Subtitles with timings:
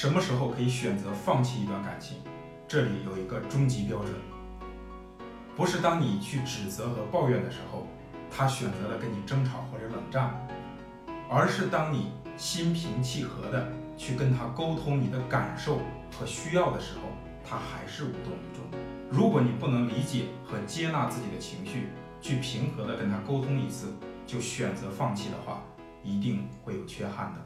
[0.00, 2.18] 什么时候可以选择放弃一段感情？
[2.68, 4.14] 这里有一个终极标准
[5.56, 7.84] 不是当你去指责和抱怨的时候
[8.30, 10.32] 他选择了跟你争吵或者冷战
[11.28, 15.80] 而是当你心平气和的去跟他沟通你的感受
[16.16, 17.08] 和需要的时候
[17.44, 18.78] 他还是无动于衷。
[19.10, 21.88] 如果你不能理解和接纳自己的情绪
[22.20, 23.92] 去平和的跟他沟通一次
[24.28, 25.60] 就选择放弃的话
[26.04, 27.40] 一定会有缺憾的。